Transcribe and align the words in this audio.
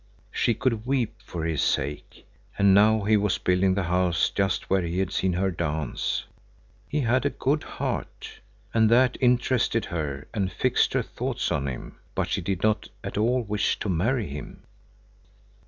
She 0.31 0.55
could 0.55 0.87
weep 0.87 1.21
for 1.23 1.45
his 1.45 1.61
sake. 1.61 2.25
And 2.57 2.73
now 2.73 3.03
he 3.03 3.15
was 3.17 3.37
building 3.37 3.75
the 3.75 3.83
house 3.83 4.31
just 4.31 4.67
where 4.67 4.81
he 4.81 4.97
had 4.97 5.11
seen 5.13 5.33
her 5.33 5.51
dance. 5.51 6.25
He 6.89 7.01
had 7.01 7.23
a 7.23 7.29
good 7.29 7.61
heart. 7.61 8.39
And 8.73 8.89
that 8.89 9.15
interested 9.21 9.85
her 9.85 10.27
and 10.33 10.51
fixed 10.51 10.93
her 10.93 11.03
thoughts 11.03 11.51
on 11.51 11.67
him, 11.67 11.99
but 12.15 12.29
she 12.29 12.41
did 12.41 12.63
not 12.63 12.89
at 13.03 13.15
all 13.15 13.43
wish 13.43 13.77
to 13.77 13.89
marry 13.89 14.25
him. 14.27 14.63